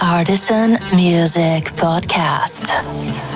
Artisan 0.00 0.78
Music 0.92 1.72
Podcast. 1.76 3.29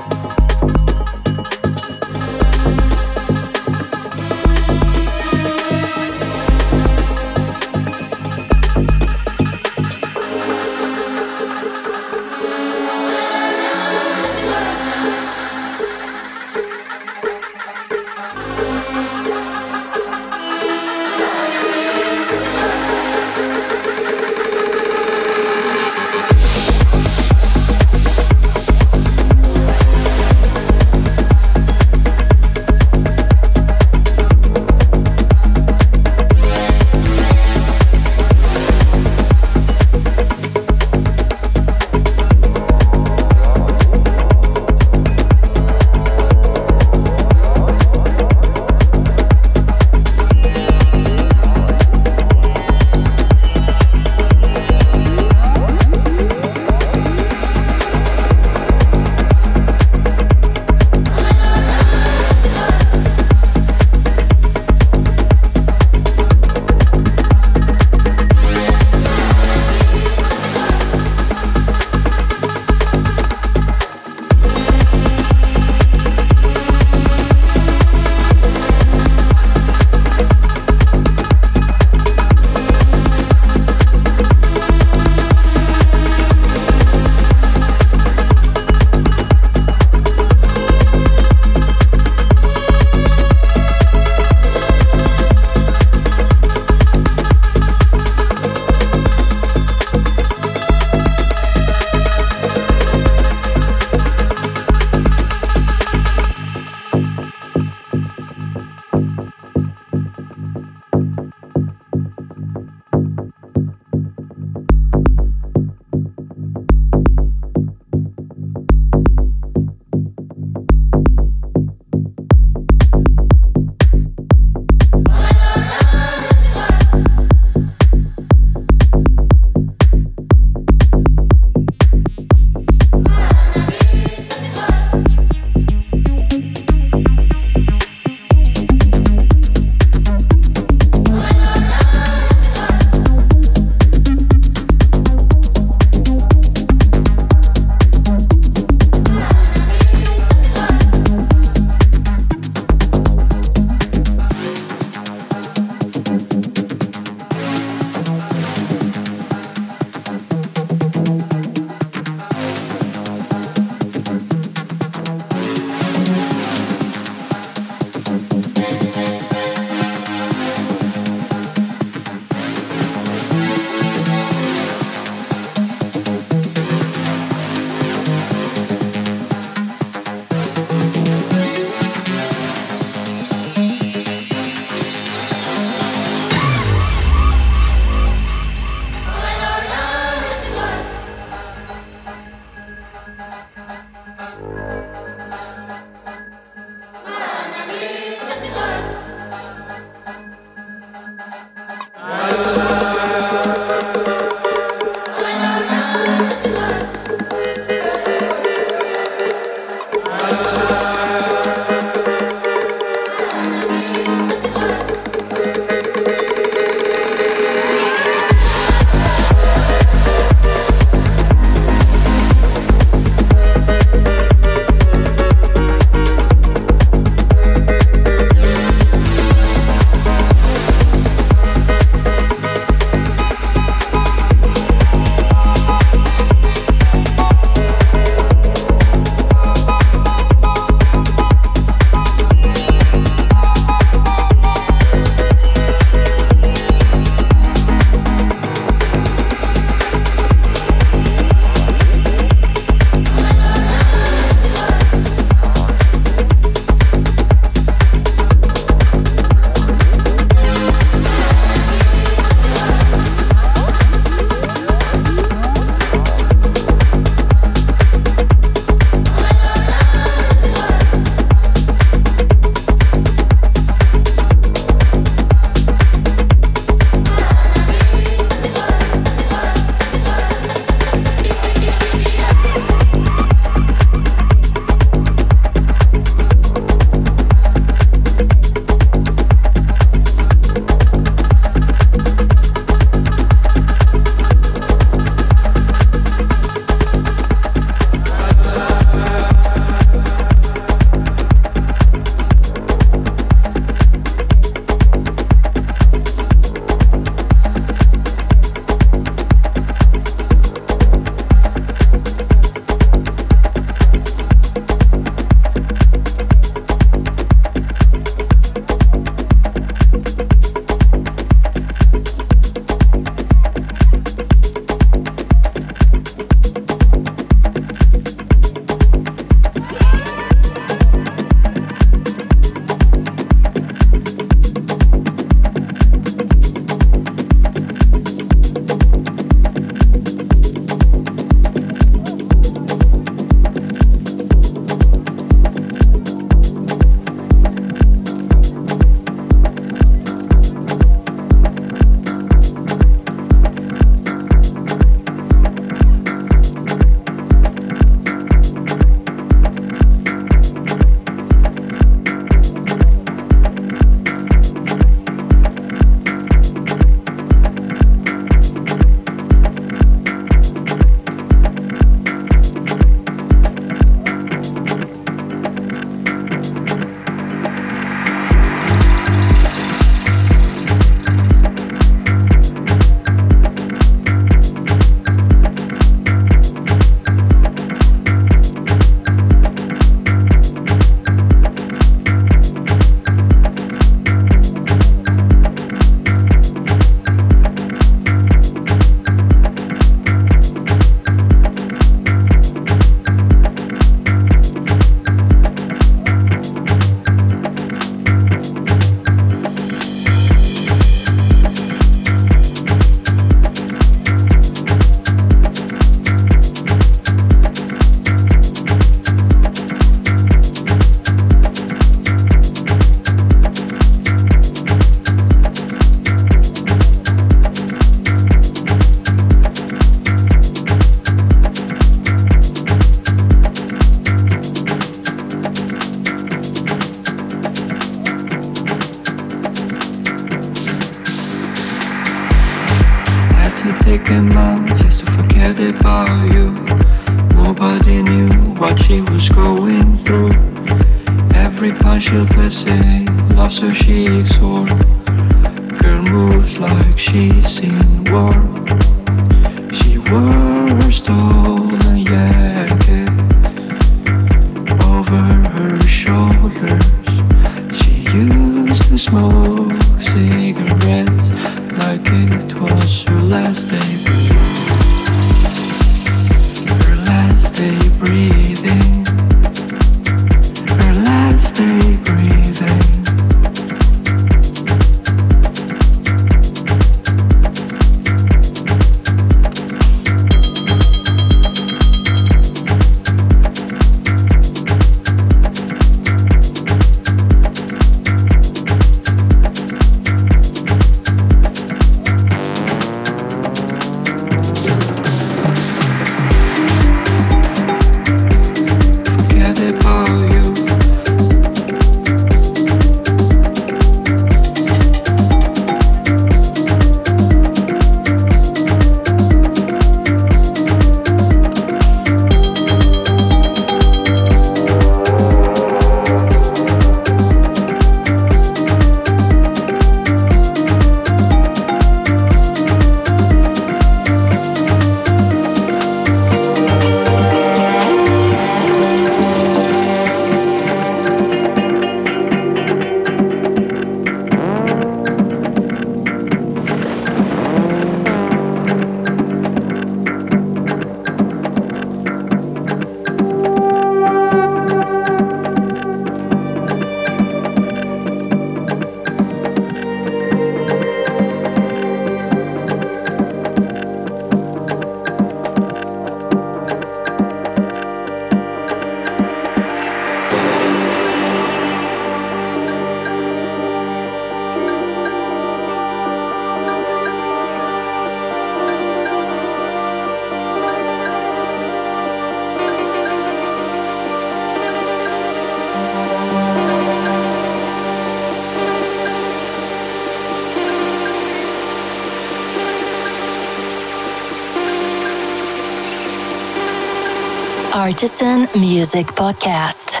Artisan 597.84 598.48
Music 598.54 599.08
Podcast. 599.08 600.00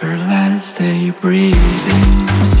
Her 0.00 0.16
last 0.26 0.76
day 0.76 1.10
breathing. 1.20 2.55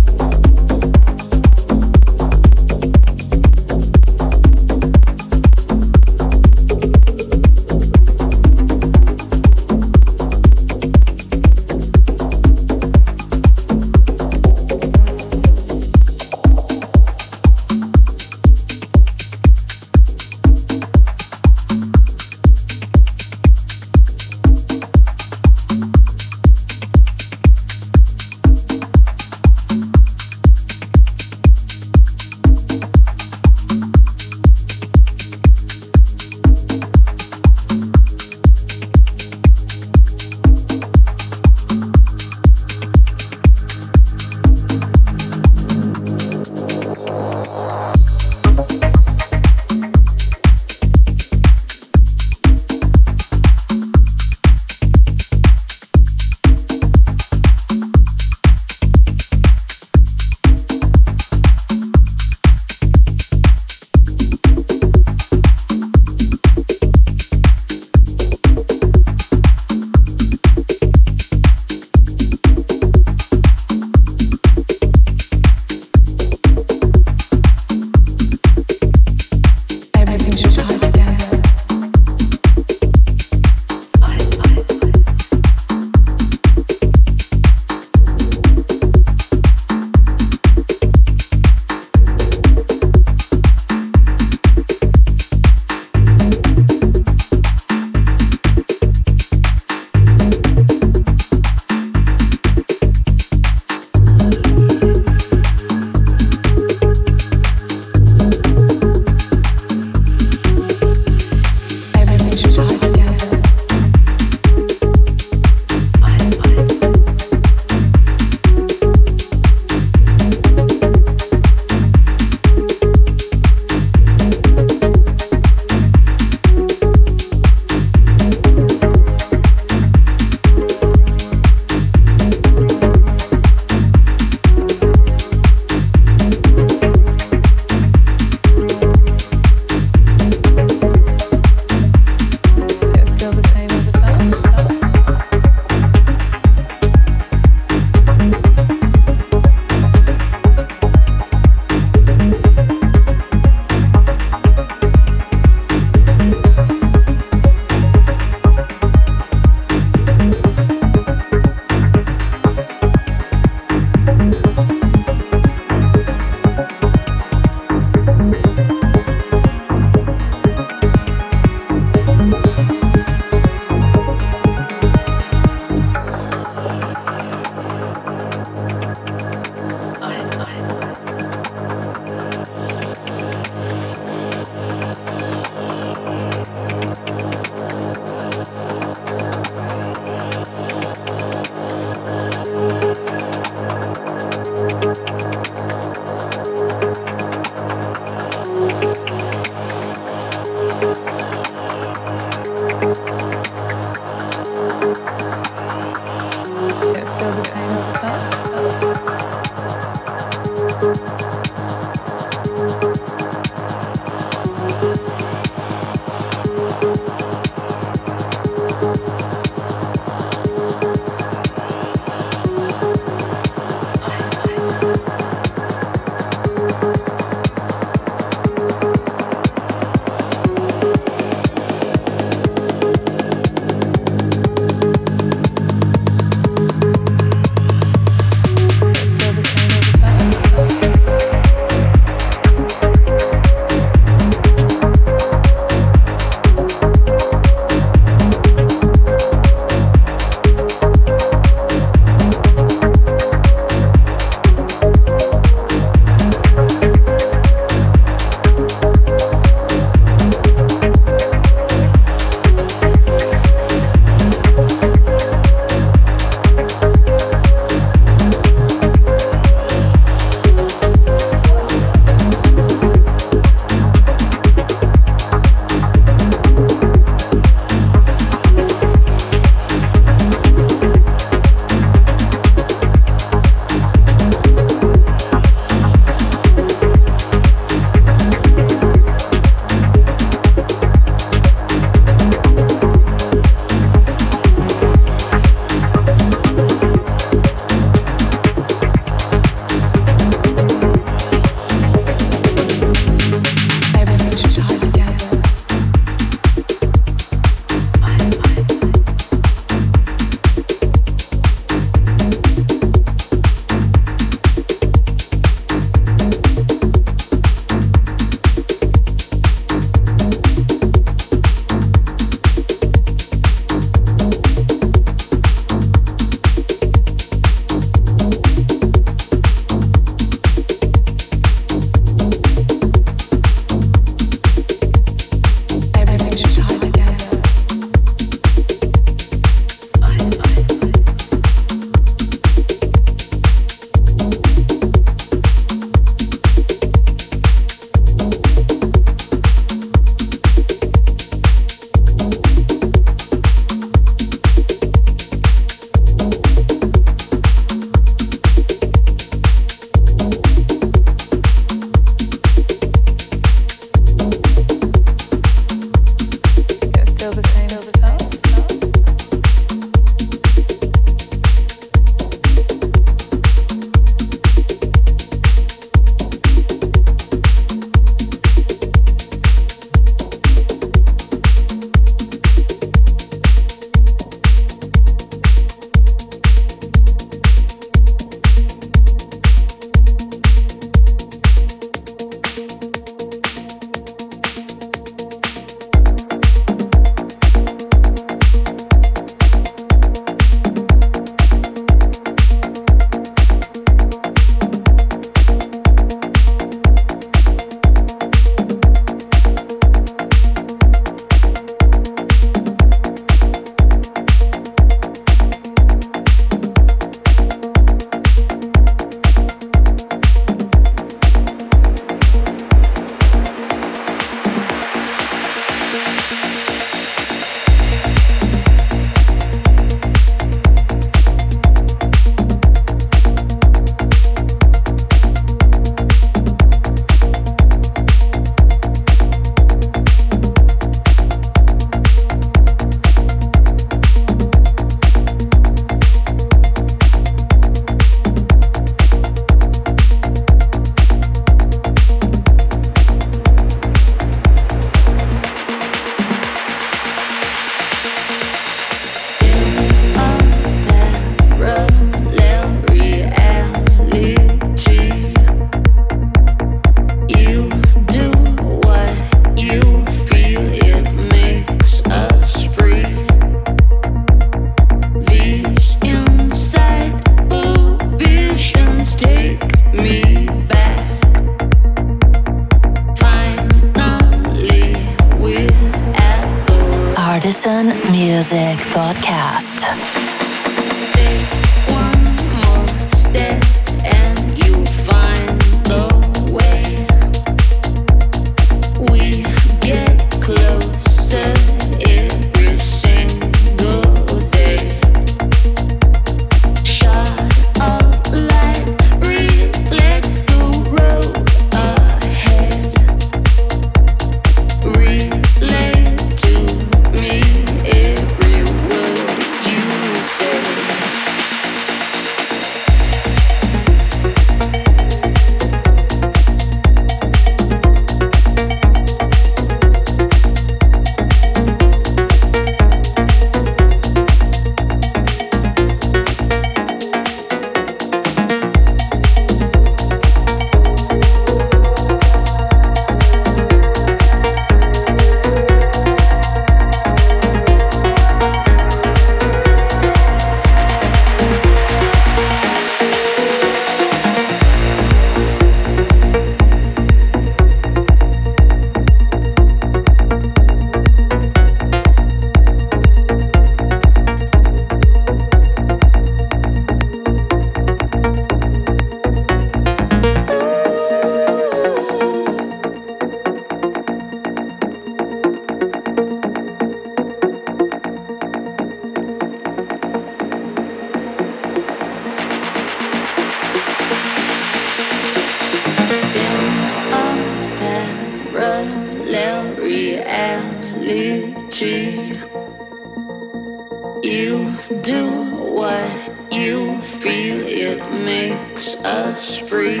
us 598.96 599.56
free. 599.56 600.00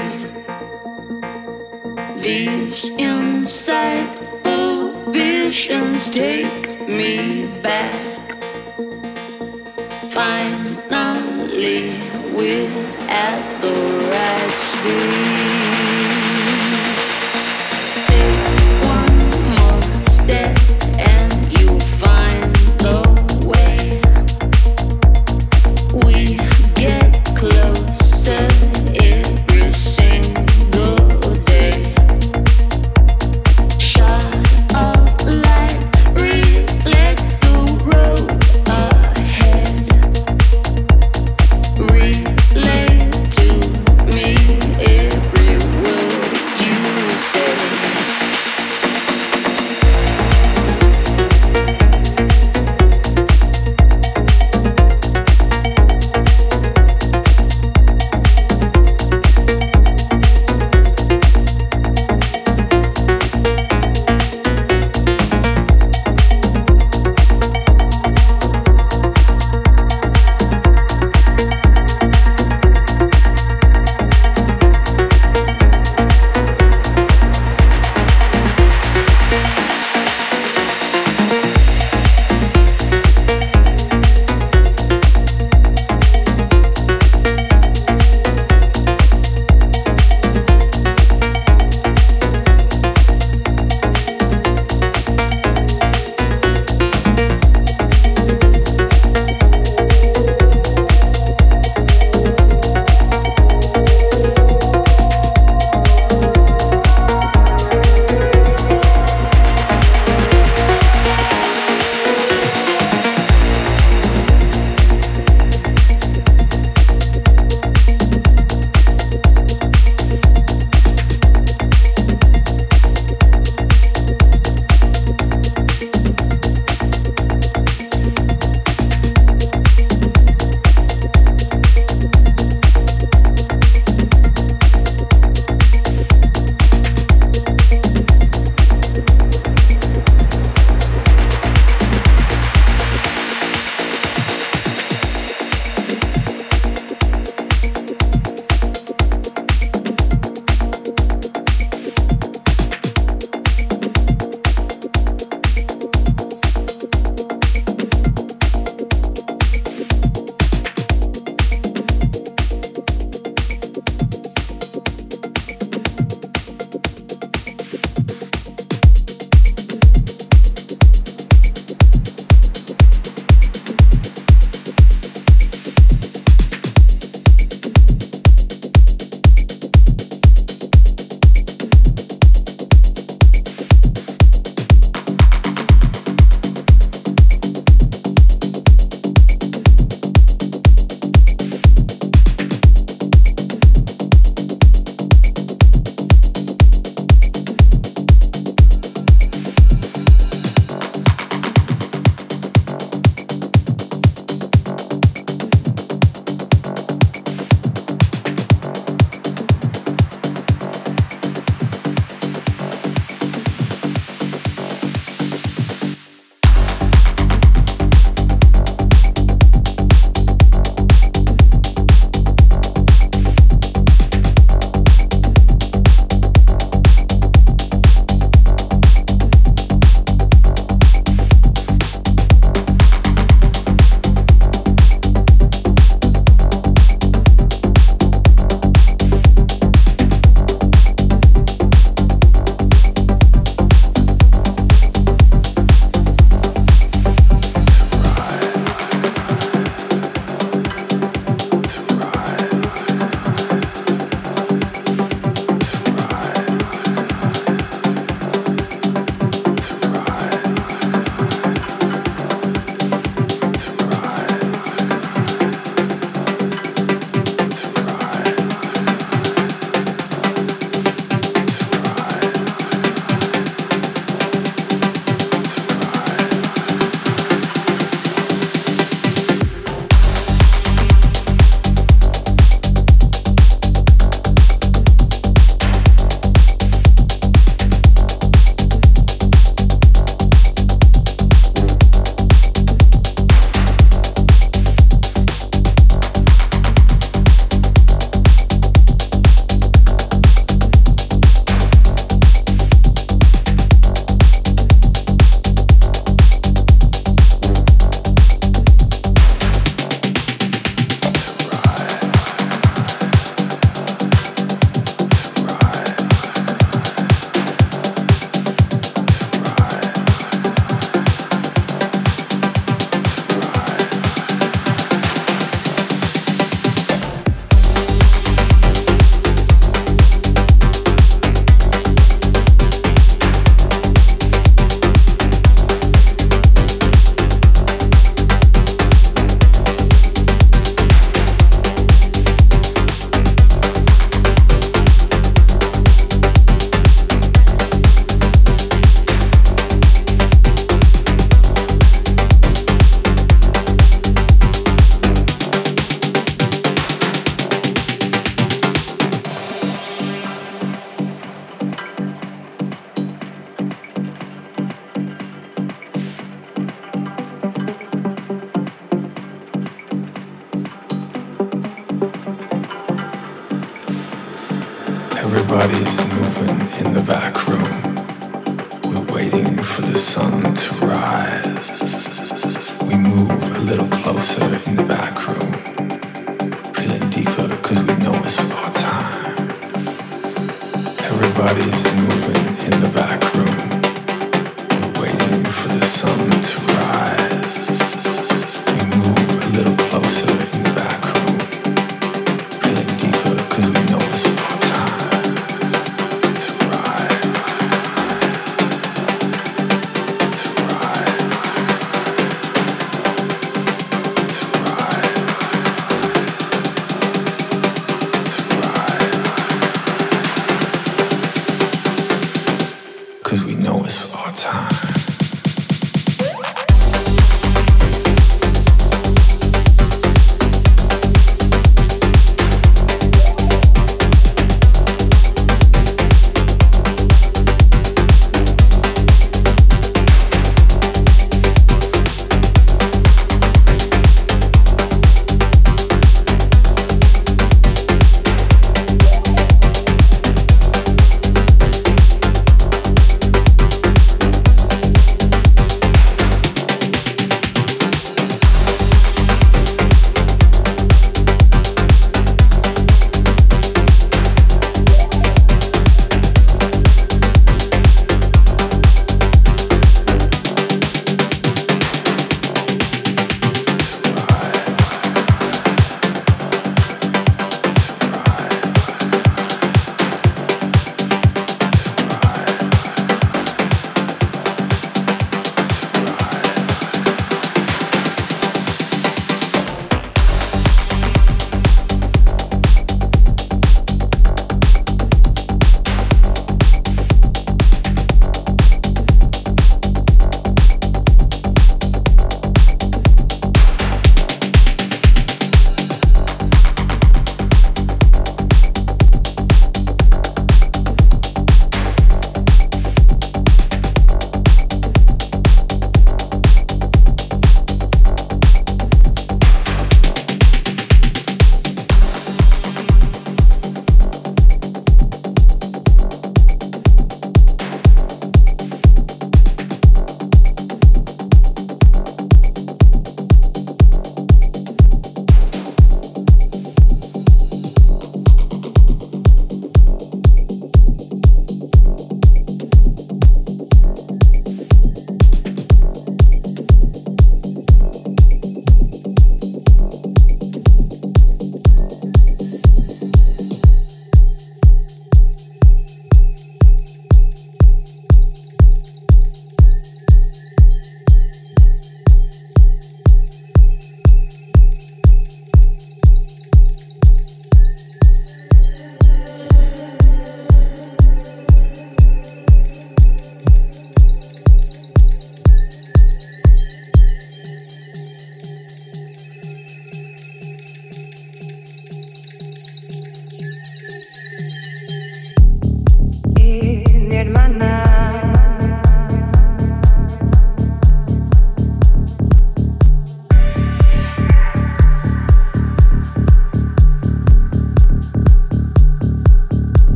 These 2.20 2.90
insightful 2.90 5.12
visions 5.12 6.10
take 6.10 6.88
me 6.88 7.46
back. 7.62 8.34
Finally, 10.10 11.92
we're 12.34 12.68
at 13.08 13.60
the 13.60 13.72
right 14.12 14.50
speed. 14.50 15.97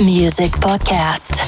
Music 0.00 0.50
Podcast. 0.60 1.43